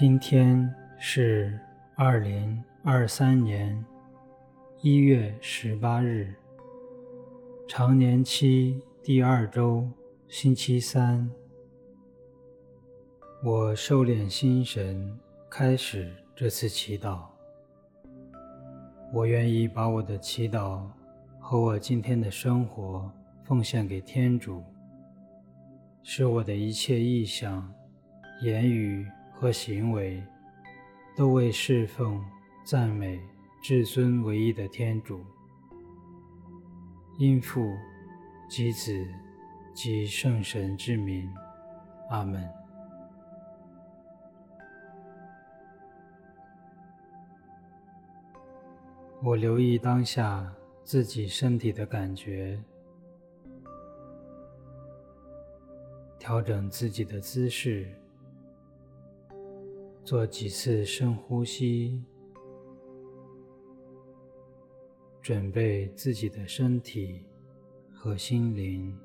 [0.00, 1.58] 今天是
[1.96, 3.84] 二零二三年
[4.80, 6.32] 一月十八日，
[7.66, 9.90] 常年期第二周，
[10.28, 11.28] 星期三。
[13.42, 15.18] 我收敛心神，
[15.50, 17.22] 开始这次祈祷。
[19.12, 20.80] 我愿意把我的祈祷
[21.40, 23.10] 和我今天的生活
[23.42, 24.62] 奉献给天主，
[26.04, 27.68] 使我的一切意向、
[28.42, 29.04] 言语
[29.40, 30.20] 和行为
[31.16, 32.20] 都为侍奉、
[32.64, 33.20] 赞美
[33.62, 35.24] 至尊唯一的天主。
[37.18, 37.72] 因父
[38.48, 39.06] 及子
[39.72, 41.32] 及圣神之名，
[42.10, 42.48] 阿门。
[49.22, 52.60] 我留意当下自己身体的感觉，
[56.18, 57.88] 调整自己的姿势，
[60.08, 62.02] 做几次深呼吸，
[65.20, 67.26] 准备自己的身体
[67.92, 68.98] 和心灵。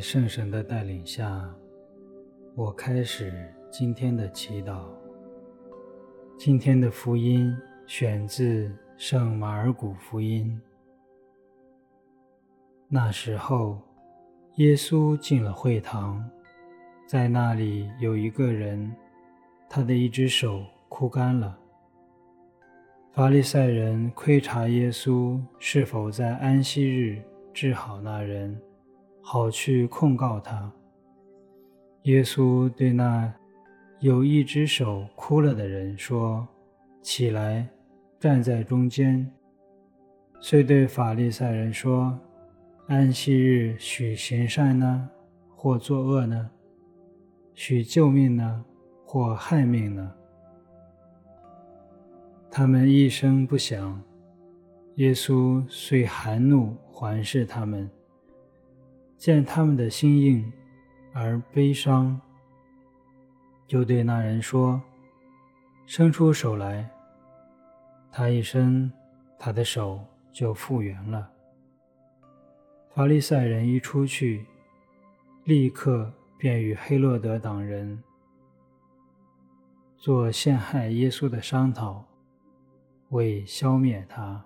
[0.00, 1.46] 圣神的带领下，
[2.54, 4.80] 我开始今天的祈祷。
[6.38, 7.54] 今天的福音
[7.86, 10.58] 选自圣马尔谷福音。
[12.88, 13.78] 那时候，
[14.56, 16.28] 耶稣进了会堂，
[17.06, 18.90] 在那里有一个人，
[19.68, 21.58] 他的一只手枯干了。
[23.12, 27.22] 法利赛人窥察耶稣是否在安息日
[27.52, 28.58] 治好那人。
[29.22, 30.70] 好去控告他。
[32.04, 33.32] 耶稣对那
[34.00, 36.46] 有一只手枯了的人说
[37.02, 37.68] ：“起来，
[38.18, 39.30] 站在中间。”
[40.40, 42.18] 遂对法利赛人说
[42.88, 45.10] ：“安息日许行善呢，
[45.54, 46.50] 或作恶呢？
[47.54, 48.64] 许救命呢，
[49.04, 50.10] 或害命呢？”
[52.50, 54.02] 他们一声不响。
[54.96, 57.88] 耶稣遂含怒环视他们。
[59.20, 60.50] 见他们的心硬
[61.12, 62.18] 而悲伤，
[63.66, 64.80] 就对那人说
[65.84, 66.88] ：“伸出手来。”
[68.10, 68.90] 他一伸，
[69.38, 71.30] 他的手就复原了。
[72.94, 74.46] 法利赛人一出去，
[75.44, 78.02] 立刻便与黑落德党人
[79.98, 82.02] 做陷害耶稣的商讨，
[83.10, 84.42] 为消灭他。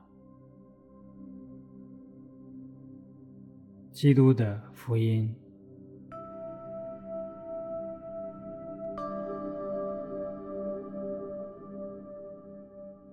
[3.95, 5.33] 基督的福音。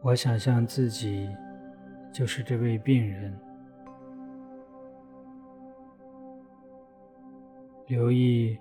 [0.01, 1.29] 我想象自己
[2.11, 3.39] 就是这位病人，
[7.85, 8.57] 留意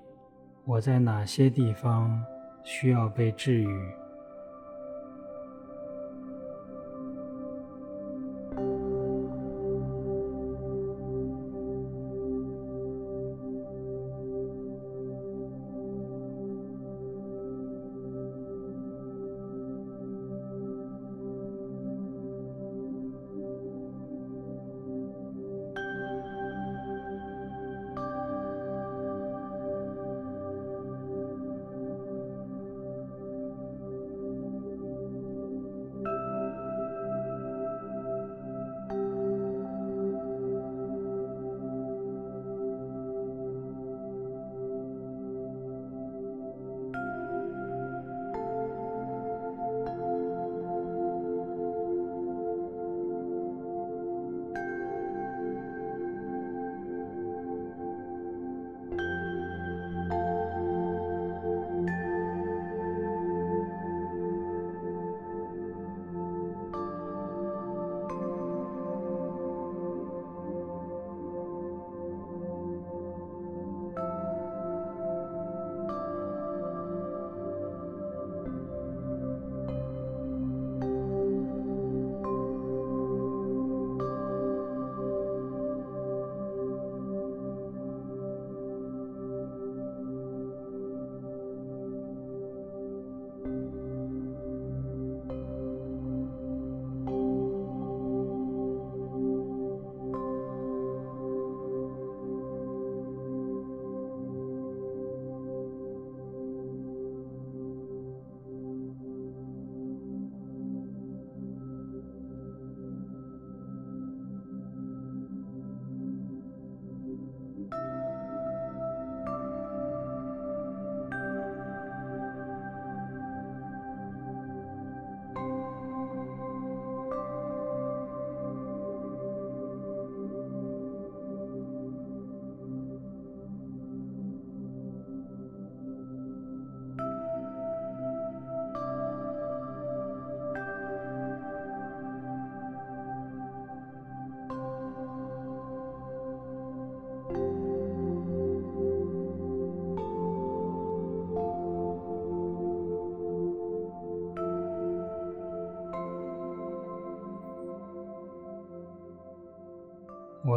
[0.66, 2.22] 我在哪些地方
[2.62, 3.99] 需要被治愈。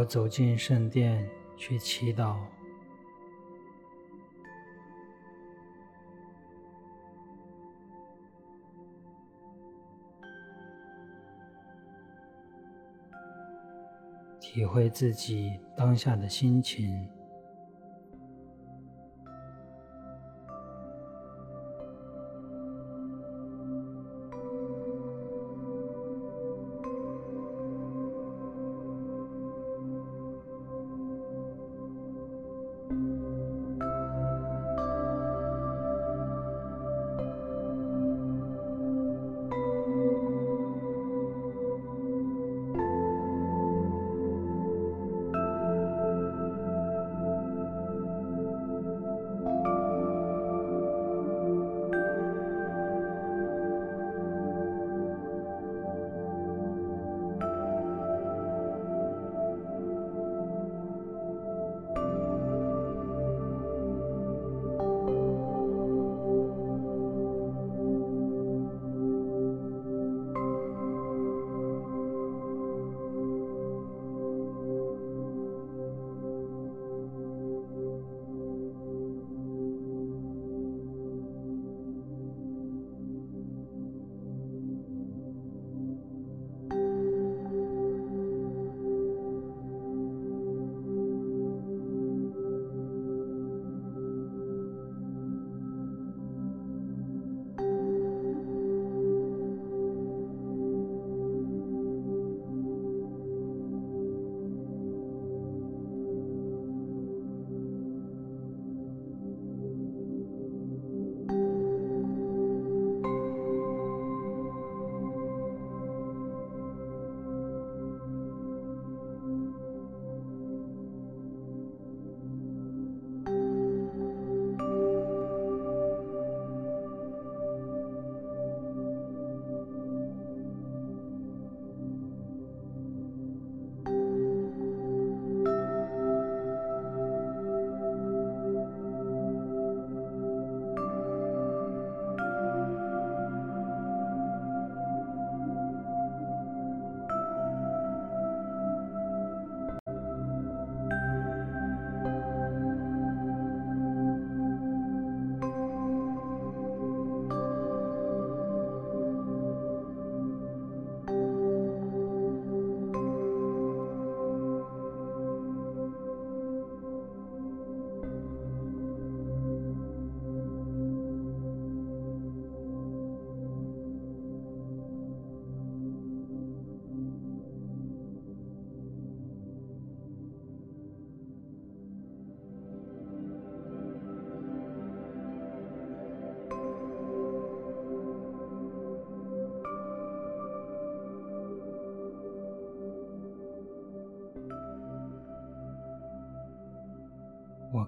[0.03, 2.35] 我走进圣殿去祈祷。
[14.41, 17.07] 体会自己当下的心情。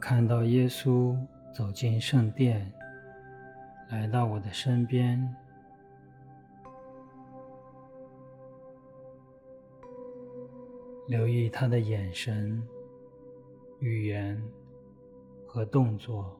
[0.07, 1.17] 看到耶稣
[1.51, 2.71] 走进圣殿，
[3.89, 5.35] 来到我的身边，
[11.07, 12.61] 留意他的眼神、
[13.79, 14.39] 语言
[15.47, 16.39] 和动作。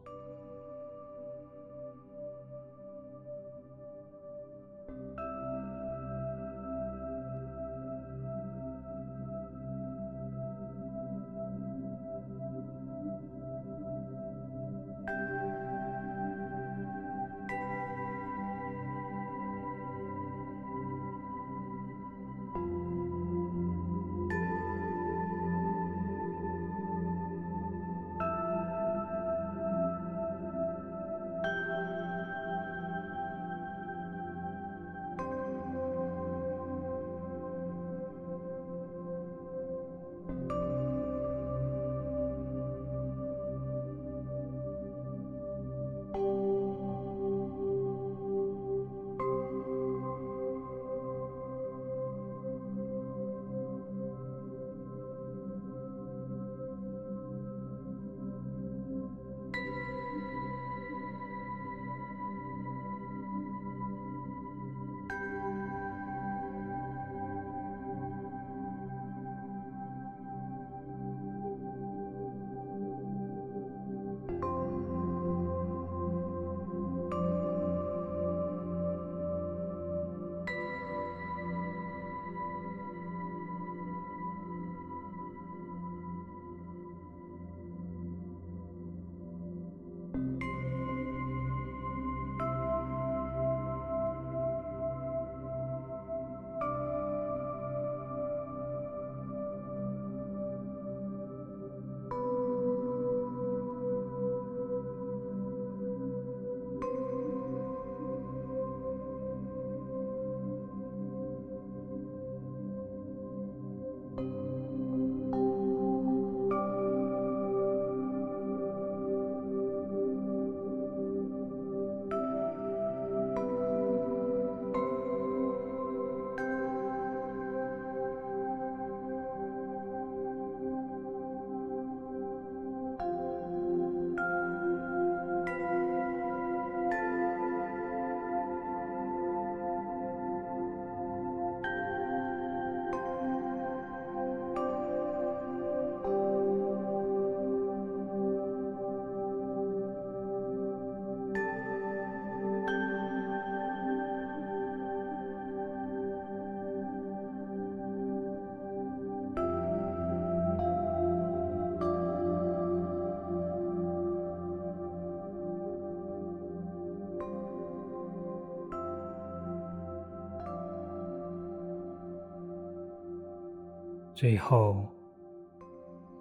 [174.16, 174.88] 最后，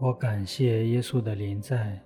[0.01, 1.97] 我感谢耶稣的临在，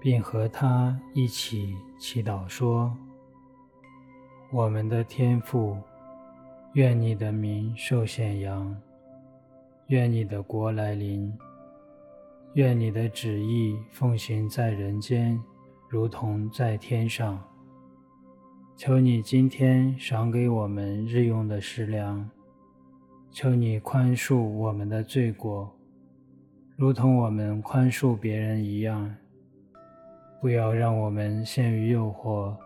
[0.00, 2.96] 并和他一起祈祷说
[4.52, 5.76] ：“我们的天父，
[6.74, 8.80] 愿你的名受显扬，
[9.88, 11.36] 愿你的国来临，
[12.54, 15.42] 愿你的旨意奉行在人间，
[15.88, 17.42] 如同在天上。
[18.76, 22.30] 求你今天赏给我们日用的食粮。”
[23.30, 25.72] 求你宽恕我们的罪过，
[26.76, 29.14] 如同我们宽恕别人一样。
[30.40, 32.56] 不要让我们陷于诱惑，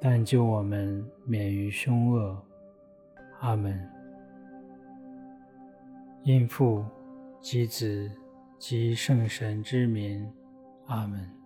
[0.00, 2.40] 但救我们免于凶恶。
[3.40, 3.78] 阿门。
[6.22, 6.84] 因父
[7.40, 8.10] 及子
[8.56, 10.26] 及圣神之名。
[10.86, 11.43] 阿门。